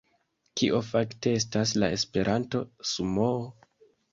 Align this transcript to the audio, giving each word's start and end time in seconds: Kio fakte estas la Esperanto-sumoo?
Kio 0.61 0.79
fakte 0.87 1.33
estas 1.41 1.75
la 1.83 1.91
Esperanto-sumoo? 1.99 3.37